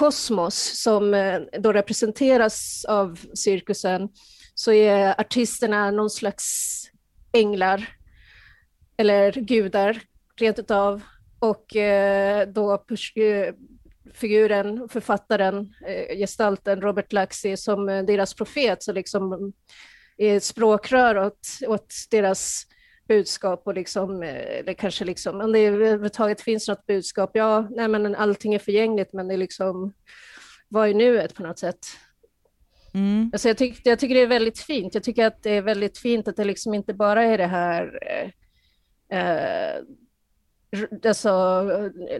[0.00, 4.08] kosmos som eh, då representeras av cirkusen
[4.54, 6.82] så är artisterna någon slags
[7.32, 7.88] änglar
[8.96, 10.00] eller gudar
[10.36, 11.02] rent utav.
[11.38, 13.54] Och eh, då eh,
[14.14, 15.74] figuren, författaren,
[16.18, 19.52] gestalten Robert Laxi som deras profet, så liksom
[20.16, 22.66] är ett språkrör åt, åt deras
[23.10, 27.88] budskap och liksom, eh, eller kanske liksom, om det överhuvudtaget finns något budskap, ja, nej
[27.88, 29.92] men allting är förgängligt, men det är liksom,
[30.68, 31.78] vad är nuet på något sätt?
[32.94, 33.30] Mm.
[33.32, 34.94] Alltså jag, tyck, jag tycker det är väldigt fint.
[34.94, 37.98] Jag tycker att det är väldigt fint att det liksom inte bara är det här
[39.12, 39.82] eh,
[41.08, 41.62] alltså,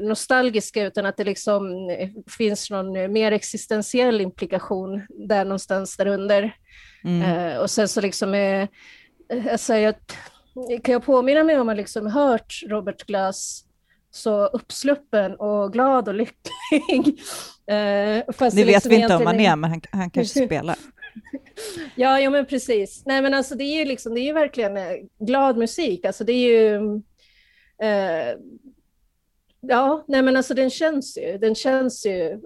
[0.00, 1.90] nostalgiska utan att det liksom
[2.38, 6.56] finns någon mer existentiell implikation där någonstans där under.
[7.04, 7.22] Mm.
[7.22, 8.68] Uh, och sen så liksom är,
[9.50, 9.94] alltså jag,
[10.82, 13.64] kan jag påminna mig om att liksom hört Robert Glass
[14.10, 17.20] så uppsluppen och glad och lycklig.
[17.70, 20.76] Uh, fast det vet liksom vi inte om han är, men han, han kanske spelar.
[21.94, 23.02] ja, ja, men precis.
[23.06, 26.04] Nej, men alltså det är ju liksom, det är verkligen eh, glad musik.
[26.04, 26.74] Alltså det är ju...
[27.82, 28.36] Eh,
[29.60, 31.38] ja, nej, men alltså den känns ju.
[31.38, 32.40] Den känns ju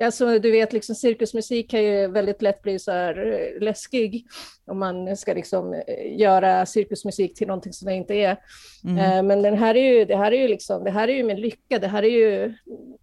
[0.00, 4.26] Alltså, du vet, liksom, cirkusmusik kan ju väldigt lätt bli så här eh, läskig
[4.66, 8.36] om man ska liksom eh, göra cirkusmusik till någonting som det inte är.
[8.84, 8.98] Mm.
[8.98, 11.24] Eh, men den här är ju, det här är ju liksom, det här är ju
[11.24, 12.54] med lycka, det här är ju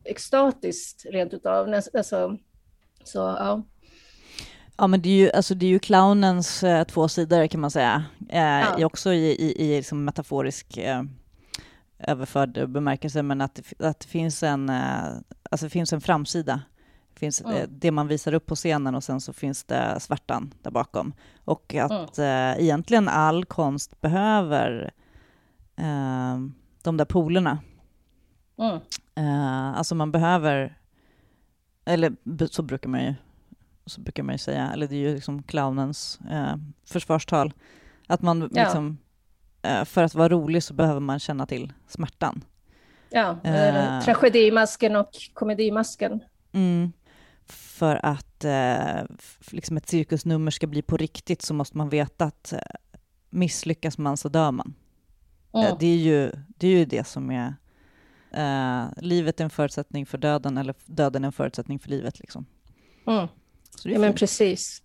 [0.06, 1.74] extatiskt rent utav.
[1.94, 2.38] Alltså,
[3.04, 3.64] så, ja.
[4.78, 7.72] Ja, men det är ju, alltså, det är ju clownens eh, två sidor kan man
[7.72, 8.86] säga, eh, ja.
[8.86, 11.04] också i, i, i liksom metaforisk eh,
[12.00, 14.72] överförd bemärkelse, men att, att det finns en,
[15.52, 16.62] alltså det finns en framsida.
[17.14, 17.70] Det finns mm.
[17.70, 21.14] det man visar upp på scenen och sen så finns det svärtan där bakom.
[21.46, 22.58] Och att mm.
[22.58, 24.92] äh, egentligen all konst behöver
[25.76, 26.38] äh,
[26.84, 27.60] de där polerna.
[28.58, 28.80] Mm.
[29.16, 30.78] Äh, alltså man behöver,
[31.86, 32.16] eller
[32.48, 33.16] så brukar man ju,
[33.86, 36.56] så brukar man ju säga, eller det är ju liksom clownens äh,
[36.86, 37.54] försvarstal,
[38.08, 38.64] att man ja.
[38.64, 38.98] liksom
[39.68, 42.44] Eh, för att vara rolig så behöver man känna till smärtan.
[43.10, 46.24] Ja, uh, tragedimasken och komedimasken.
[46.52, 46.92] Mm.
[47.48, 49.04] För att eh,
[49.52, 52.60] liksom ett cirkusnummer ska bli på riktigt så måste man veta att eh,
[53.30, 54.74] misslyckas man så dör man.
[55.54, 55.68] Mm.
[55.68, 57.54] Eh, det, är ju, det är ju det som är...
[58.32, 62.20] Eh, livet är en förutsättning för döden, eller döden är en förutsättning för livet.
[62.20, 62.46] Liksom.
[63.08, 63.28] Mm.
[63.84, 64.82] ja, men precis.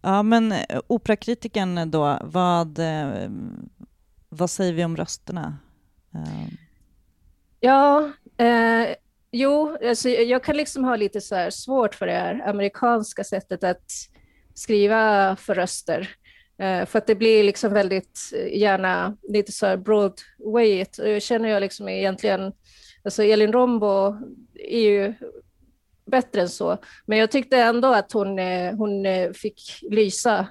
[0.00, 3.30] Ja, men eh, operakritikern då, vad, eh,
[4.28, 5.58] vad säger vi om rösterna?
[6.16, 6.50] Ehm.
[7.60, 8.94] Ja, eh,
[9.32, 13.64] jo, alltså jag kan liksom ha lite så här svårt för det här amerikanska sättet
[13.64, 13.92] att
[14.54, 16.08] skriva för röster.
[16.58, 20.84] Eh, för att det blir liksom väldigt eh, gärna lite så här Broadway.
[20.98, 22.52] Jag känner jag liksom egentligen,
[23.04, 24.16] alltså Elin Rombo
[24.54, 25.14] är ju
[26.06, 26.78] bättre än så.
[27.06, 30.48] Men jag tyckte ändå att hon, eh, hon eh, fick lysa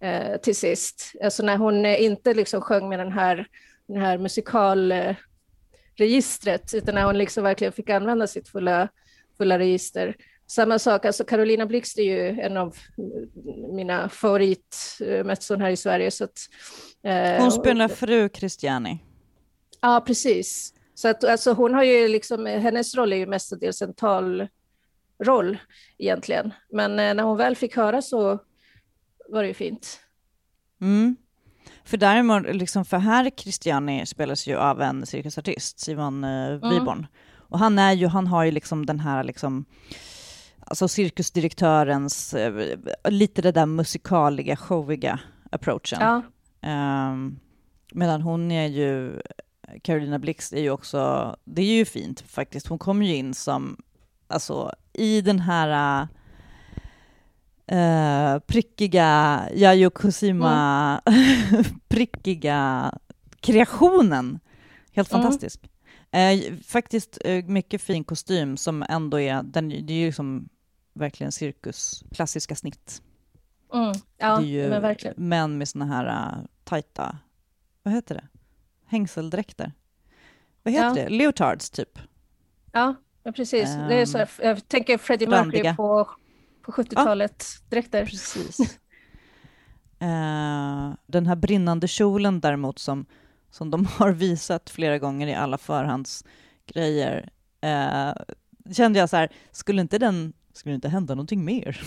[0.00, 1.12] eh, till sist.
[1.24, 3.46] Alltså när hon inte liksom sjöng med den här,
[3.88, 8.88] den här musikalregistret, utan när hon liksom verkligen fick använda sitt fulla,
[9.36, 10.16] fulla register.
[10.46, 12.76] Samma sak, alltså Carolina Blixt är ju en av
[13.72, 16.10] mina favoritmetson här i Sverige.
[16.10, 16.38] Så att,
[17.02, 19.04] eh, hon spelar fru Christiani.
[19.80, 20.74] Ja, precis.
[20.94, 24.48] Så att, alltså, hon har ju liksom, hennes roll är ju mestadels en tal,
[25.24, 25.58] roll
[25.98, 26.52] egentligen.
[26.72, 28.38] Men eh, när hon väl fick höra så
[29.28, 30.00] var det ju fint.
[30.80, 31.16] Mm.
[31.88, 36.52] För däremot, liksom, för här Christiani spelas ju av en cirkusartist, Simon eh.
[36.52, 37.06] Mm.
[37.30, 39.64] Och han är ju, han har ju liksom den här liksom,
[40.60, 45.20] alltså cirkusdirektörens, eh, lite det där musikaliga, showiga
[45.50, 45.98] approachen.
[46.00, 46.22] Ja.
[47.10, 47.40] Um,
[47.92, 49.20] medan hon är ju,
[49.82, 53.76] Carolina Blix är ju också, det är ju fint faktiskt, hon kommer ju in som
[54.26, 56.08] alltså i den här
[57.72, 61.64] uh, prickiga Yayo Kusima mm.
[61.88, 62.92] prickiga
[63.40, 64.38] kreationen.
[64.92, 65.22] Helt mm.
[65.22, 65.70] fantastisk.
[66.16, 70.48] Uh, faktiskt uh, mycket fin kostym som ändå är, den, det är ju liksom
[70.94, 73.02] verkligen cirkus, klassiska snitt.
[73.74, 73.92] Mm.
[74.18, 75.14] Ja, ju men verkligen.
[75.16, 77.18] män med såna här uh, tajta,
[77.82, 78.28] vad heter det,
[78.86, 79.72] hängseldräkter.
[80.62, 80.94] Vad heter ja.
[80.94, 81.08] det?
[81.08, 81.98] Leotards typ.
[82.72, 82.94] Ja,
[83.28, 83.76] Ja, precis.
[83.76, 86.10] Um, det är så här, ehm, jag tänker Freddie Mercury på,
[86.68, 88.06] på 70-talet ja, dräkter.
[88.06, 88.60] Precis.
[90.02, 93.06] uh, den här brinnande kjolen däremot som,
[93.50, 97.30] som de har visat flera gånger i alla förhandsgrejer
[97.64, 98.12] uh,
[98.72, 101.80] kände jag så här, skulle inte den skulle inte hända någonting mer?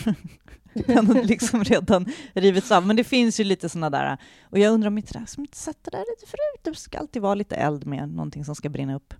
[0.73, 2.87] den har liksom redan rivits av.
[2.87, 5.57] Men det finns ju lite sådana där, och jag undrar om inte det som inte
[5.57, 6.61] sett det där lite förut.
[6.61, 9.13] Det ska alltid vara lite eld med någonting som ska brinna upp.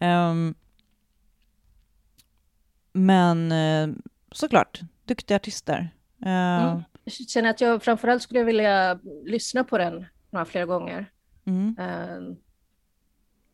[0.00, 0.54] Um,
[2.92, 3.88] men eh,
[4.32, 5.94] såklart, duktiga artister.
[6.24, 6.82] Eh, mm.
[7.04, 11.10] Jag känner att jag framförallt skulle vilja lyssna på den några flera gånger.
[11.46, 11.76] Mm.
[11.80, 12.36] Uh,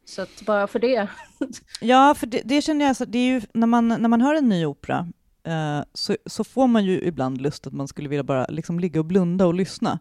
[0.04, 1.08] så att bara för det.
[1.80, 4.34] ja, för det, det känner jag, så, det är ju när man, när man hör
[4.34, 5.08] en ny opera
[5.48, 9.00] uh, så, så får man ju ibland lust att man skulle vilja bara liksom ligga
[9.00, 9.98] och blunda och lyssna.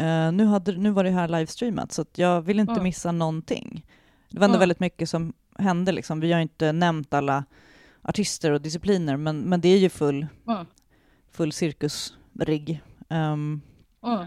[0.00, 2.84] Uh, nu, hade, nu var det här livestreamat, så jag vill inte mm.
[2.84, 3.86] missa någonting.
[4.30, 4.60] Det var ändå mm.
[4.60, 5.92] väldigt mycket som hände.
[5.92, 6.20] Liksom.
[6.20, 7.44] Vi har inte nämnt alla
[8.02, 10.66] artister och discipliner, men, men det är ju full, mm.
[11.34, 12.82] Full cirkusrigg.
[13.08, 13.62] Um,
[14.04, 14.26] mm.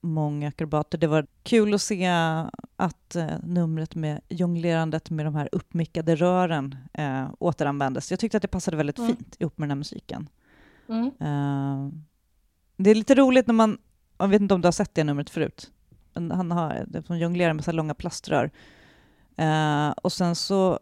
[0.00, 0.98] Många akrobater.
[0.98, 2.06] Det var kul att se
[2.76, 8.10] att uh, numret med jonglerandet med de här uppmickade rören uh, återanvändes.
[8.10, 9.16] Jag tyckte att det passade väldigt mm.
[9.16, 10.28] fint ihop med den här musiken.
[10.88, 11.88] Uh,
[12.76, 13.78] det är lite roligt när man,
[14.18, 15.70] jag vet inte om du har sett det numret förut,
[16.14, 18.50] han har, det jonglerar med så långa plaströr.
[19.40, 20.80] Uh, och sen så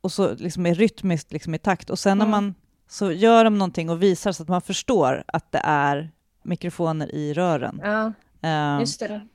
[0.00, 1.90] och så liksom är rytmiskt liksom i takt.
[1.90, 2.30] Och sen mm.
[2.30, 2.54] när man
[2.88, 6.10] så gör de någonting och visar så att man förstår att det är
[6.42, 7.80] mikrofoner i rören.
[7.84, 8.12] Ja,
[8.44, 9.26] uh, just det.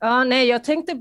[0.00, 0.92] Ja, nej, jag tänkte,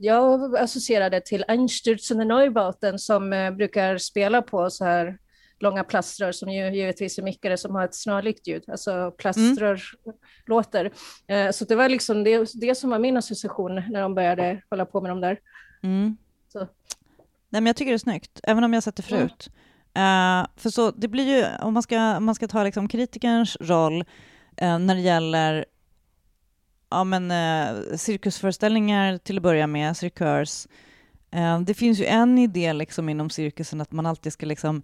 [0.00, 5.18] jag associerade till Einstürzende Neubauten som eh, brukar spela på så här
[5.58, 10.16] långa plaströr som ju givetvis är mickare som har ett snarlikt ljud, alltså plaströr mm.
[10.46, 10.92] låter.
[11.26, 14.86] Eh, så det var liksom det, det som var min association när de började hålla
[14.86, 15.38] på med de där.
[15.82, 16.16] Mm.
[17.48, 19.50] Nej, men jag tycker det är snyggt, även om jag sett det förut.
[19.50, 19.65] Mm.
[19.96, 23.56] Uh, för så, det blir ju, om man ska, om man ska ta liksom kritikerns
[23.60, 24.00] roll
[24.62, 25.64] uh, när det gäller
[26.90, 30.66] ja, men, uh, cirkusföreställningar till att börja med, cirkurs.
[31.66, 34.82] det finns ju en idé liksom inom cirkusen att man alltid ska liksom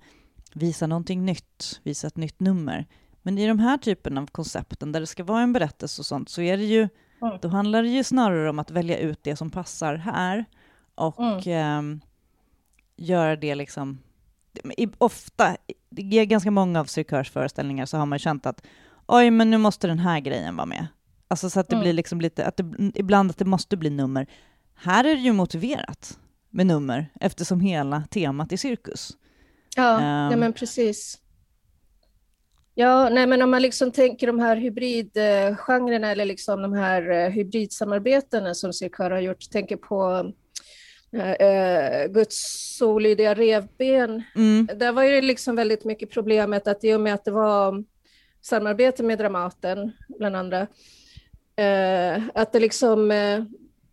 [0.53, 2.87] visa någonting nytt, visa ett nytt nummer.
[3.23, 6.29] Men i de här typen av koncepten där det ska vara en berättelse och sånt
[6.29, 6.89] så är det ju,
[7.23, 7.39] mm.
[7.43, 10.45] då handlar det ju snarare om att välja ut det som passar här
[10.95, 12.01] och mm.
[12.01, 12.07] eh,
[12.97, 13.99] göra det liksom...
[14.99, 15.57] Ofta,
[15.97, 18.67] i ganska många av cirkörsföreställningar så har man känt att
[19.07, 20.87] oj, men nu måste den här grejen vara med.
[21.29, 21.83] Alltså så att det mm.
[21.83, 24.27] blir liksom lite, att det, ibland att det måste bli nummer.
[24.75, 26.19] Här är det ju motiverat
[26.51, 29.17] med nummer eftersom hela temat är cirkus.
[29.77, 31.19] Ja, um, nej men precis.
[32.75, 37.31] Ja, nej men om man liksom tänker de här hybridgenrerna eller liksom de här eh,
[37.31, 40.33] hybridsamarbetena som Cirkör har gjort, tänker på
[41.13, 44.23] äh, Guds olydiga revben.
[44.35, 44.69] Mm.
[44.77, 47.85] Där var ju liksom väldigt mycket problemet att i och med att det var
[48.43, 50.67] samarbete med Dramaten, bland andra,
[51.57, 53.45] äh, att det liksom, äh,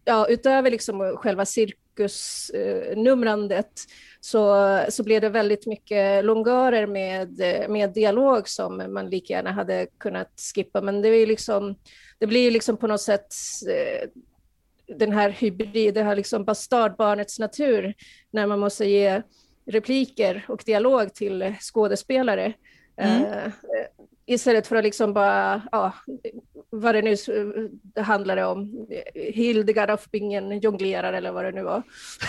[0.05, 3.71] ja, utöver liksom själva cirkusnumrandet
[4.19, 9.87] så, så blev det väldigt mycket långörer med, med dialog som man lika gärna hade
[9.97, 10.81] kunnat skippa.
[10.81, 11.75] Men det, är liksom,
[12.17, 13.33] det blir liksom på något sätt
[13.69, 14.09] eh,
[14.97, 17.93] den här hybrid, det här liksom bastardbarnets natur,
[18.31, 19.21] när man måste ge
[19.65, 22.53] repliker och dialog till skådespelare.
[22.97, 23.23] Mm.
[23.23, 23.51] Uh,
[24.25, 25.93] istället för att liksom bara, ja,
[26.69, 27.15] vad det nu
[27.81, 31.83] det handlade om, Hildegard af Bingen jonglerar eller vad det nu var.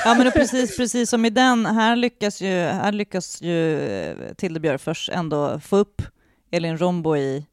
[0.05, 3.79] Ja, men precis, precis som i den, här lyckas ju, här lyckas ju
[4.37, 6.03] Tilde Björfors ändå få upp
[6.51, 7.47] Elin Rombo i,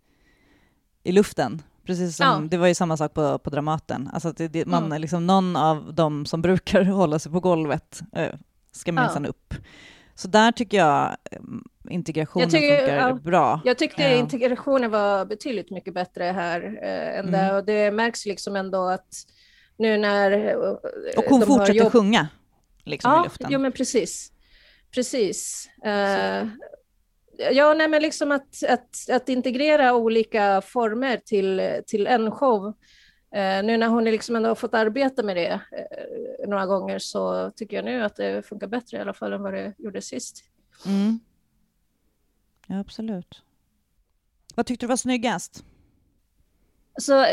[1.04, 1.62] i luften.
[1.88, 2.48] Precis som, ja.
[2.50, 4.10] det var ju samma sak på, på Dramaten.
[4.14, 5.02] Alltså det, det, man, mm.
[5.02, 8.34] liksom, någon av dem som brukar hålla sig på golvet äh,
[8.72, 9.30] ska minsann ja.
[9.30, 9.54] upp.
[10.16, 11.18] Så där tycker jag
[11.90, 13.62] integrationen tycker, funkar ja, bra.
[13.66, 14.10] Jag tyckte ja.
[14.10, 17.32] integrationen var betydligt mycket bättre här äh, än mm.
[17.32, 19.26] det, och det märks liksom ändå att
[19.78, 20.32] nu när...
[20.32, 20.56] Äh,
[21.18, 21.92] och hon fortsätter jobb...
[21.92, 22.28] sjunga
[22.84, 23.52] liksom ja, i luften.
[23.52, 24.32] Ja, men precis.
[24.92, 25.70] Precis.
[25.86, 26.50] Uh,
[27.38, 32.66] ja, nej, men liksom att, att, att integrera olika former till, till en show.
[33.36, 37.52] Uh, nu när hon liksom ändå har fått arbeta med det uh, några gånger så
[37.56, 40.44] tycker jag nu att det funkar bättre i alla fall än vad det gjorde sist.
[40.86, 41.20] Mm.
[42.68, 43.42] Ja, absolut.
[44.56, 45.64] Vad tyckte du var snyggast?
[47.00, 47.26] Så,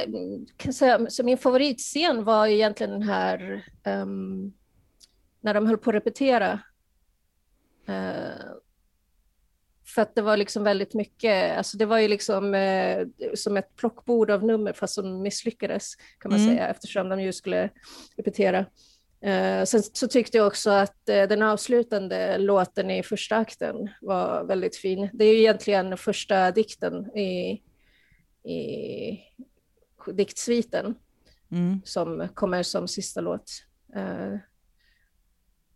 [0.72, 4.52] säga, så min favoritscen var egentligen den här um,
[5.40, 6.60] när de höll på att repetera.
[7.88, 8.54] Uh,
[9.94, 13.76] för att det var liksom väldigt mycket, alltså det var ju liksom uh, som ett
[13.76, 16.54] plockbord av nummer fast som misslyckades kan man mm.
[16.54, 17.70] säga eftersom de ju skulle
[18.16, 18.66] repetera.
[19.24, 24.44] Eh, sen så tyckte jag också att eh, den avslutande låten i första akten var
[24.44, 25.08] väldigt fin.
[25.12, 27.62] Det är ju egentligen första dikten i,
[28.50, 29.18] i
[30.12, 30.94] diktsviten
[31.50, 31.80] mm.
[31.84, 33.50] som kommer som sista låt.
[33.96, 34.38] Eh,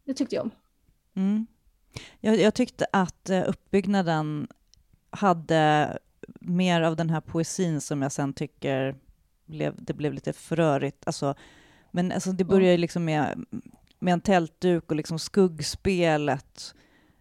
[0.05, 0.51] det tyckte jag om.
[1.17, 1.47] Mm.
[2.21, 4.49] Jag, jag, tyckte att uppbyggnaden
[5.11, 5.99] hade
[6.41, 8.97] mer av den här poesin som jag sen tycker
[9.47, 11.03] blev, det blev lite förrörigt.
[11.07, 11.35] Alltså,
[11.91, 13.45] men alltså, det börjar liksom med,
[13.99, 16.75] med en tältduk och liksom skuggspelet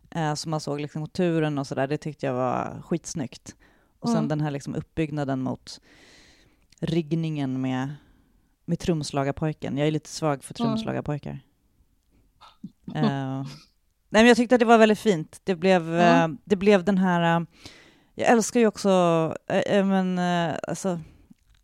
[0.10, 1.88] eh, som man såg liksom turen och sådär.
[1.88, 3.56] Det tyckte jag var skitsnyggt.
[4.00, 4.28] Och sen mm.
[4.28, 5.82] den här liksom uppbyggnaden mot
[6.80, 7.96] riggningen med,
[8.66, 9.78] med trumslagarpojken.
[9.78, 11.32] Jag är lite svag för trumslagarpojkar.
[11.32, 11.40] Mm.
[12.88, 13.48] Uh,
[14.10, 15.42] nej, men jag tyckte att det var väldigt fint.
[15.44, 16.32] Det blev, mm.
[16.32, 17.40] uh, det blev den här...
[17.40, 17.48] Uh,
[18.16, 19.36] jag älskar ju också...
[19.68, 20.20] men,
[20.68, 21.00] alltså,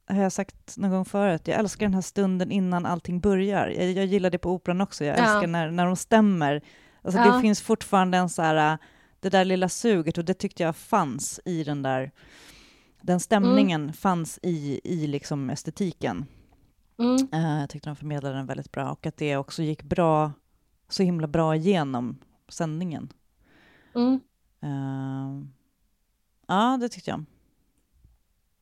[0.07, 3.67] har jag sagt någon gång förut, jag älskar den här stunden innan allting börjar.
[3.67, 5.47] Jag, jag gillar det på operan också, jag älskar ja.
[5.47, 6.61] när, när de stämmer.
[7.01, 7.35] Alltså ja.
[7.35, 8.77] Det finns fortfarande en så här,
[9.19, 12.11] det där lilla suget och det tyckte jag fanns i den där,
[13.01, 13.93] den stämningen mm.
[13.93, 16.25] fanns i, i liksom estetiken.
[16.99, 17.27] Mm.
[17.59, 20.31] Jag tyckte de förmedlade den väldigt bra och att det också gick bra,
[20.89, 22.17] så himla bra igenom
[22.47, 23.13] sändningen.
[23.95, 24.19] Mm.
[24.63, 25.45] Uh,
[26.47, 27.25] ja, det tyckte jag.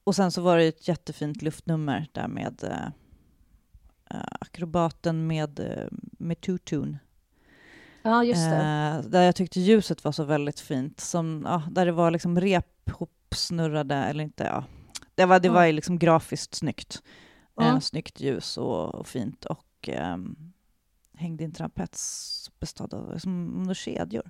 [0.04, 6.42] Och sen så var det ett jättefint luftnummer där med uh, akrobaten med, uh, med
[6.42, 6.98] tutun.
[8.02, 9.04] Ja, just det.
[9.08, 11.00] Där jag tyckte ljuset var så väldigt fint.
[11.00, 14.64] Som, ja, där det var liksom rep hopsnurrade, eller inte, ja.
[15.16, 17.04] Det var, det var liksom grafiskt snyggt.
[17.62, 19.46] Eh, snyggt ljus och, och fint.
[19.46, 20.18] Och eh,
[21.22, 24.30] hängde i en trapets bestådd av som under kedjor.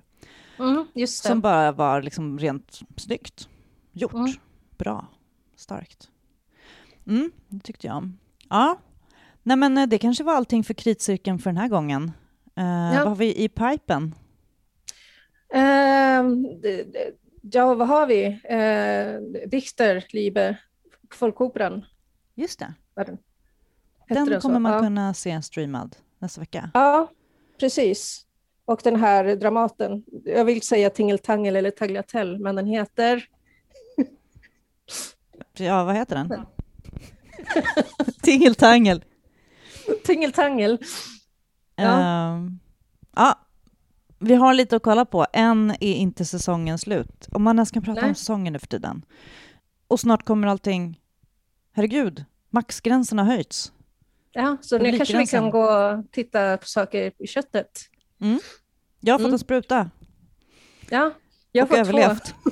[0.58, 3.48] Mm, som bara var liksom rent snyggt
[3.92, 4.14] gjort.
[4.14, 4.32] Mm.
[4.78, 5.06] Bra.
[5.56, 6.10] Starkt.
[7.06, 8.18] Mm, det tyckte jag om.
[8.48, 8.78] Ja.
[9.42, 12.12] Nej, men eh, det kanske var allting för kritcirkeln för den här gången.
[12.58, 12.98] Uh, ja.
[12.98, 14.14] Vad har vi i pipen?
[15.54, 16.24] Uh,
[17.42, 18.26] ja, vad har vi?
[18.26, 20.58] Uh, Dichter, Liebe,
[21.10, 21.84] Folkoperan.
[22.34, 22.74] Just det.
[24.08, 24.80] Den, den kommer man ja.
[24.80, 26.70] kunna se streamad nästa vecka.
[26.74, 27.10] Ja,
[27.60, 28.26] precis.
[28.64, 33.24] Och den här Dramaten, jag vill säga Tingeltangel eller Tagliatell, men den heter...
[35.56, 36.46] ja, vad heter den?
[38.22, 39.04] Tingeltangel.
[40.04, 40.78] Tingeltangel.
[41.76, 41.84] Ja.
[41.84, 42.50] Uh,
[43.16, 43.38] ja,
[44.18, 45.26] vi har lite att kolla på.
[45.32, 47.28] Än är inte säsongen slut.
[47.32, 48.08] Om man ens kan prata Nej.
[48.08, 49.04] om säsongen nu för tiden.
[49.88, 50.98] Och snart kommer allting...
[51.74, 53.72] Herregud, maxgränsen har höjts.
[54.32, 57.80] Ja, så nu kanske vi kan gå och titta på saker i köttet.
[58.20, 58.38] Mm.
[59.00, 59.32] Jag har fått mm.
[59.32, 59.90] en spruta.
[60.90, 61.12] Ja,
[61.52, 62.24] jag har fått överlevt.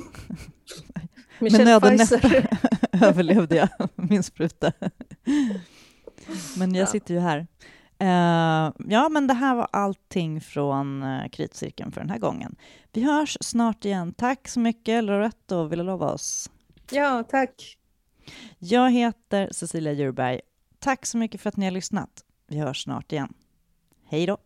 [1.41, 1.45] två.
[1.57, 2.47] Med nöd och näppe
[3.05, 4.71] överlevde jag min spruta.
[6.57, 6.87] men jag ja.
[6.87, 7.47] sitter ju här.
[8.01, 12.55] Uh, ja, men det här var allting från uh, Kritcirkeln för den här gången.
[12.91, 14.13] Vi hörs snart igen.
[14.13, 16.49] Tack så mycket, Loretto och Villalobos.
[16.91, 17.77] Ja, tack.
[18.59, 20.41] Jag heter Cecilia Djurberg.
[20.83, 22.25] Tack så mycket för att ni har lyssnat.
[22.47, 23.33] Vi hörs snart igen.
[24.05, 24.37] Hej då.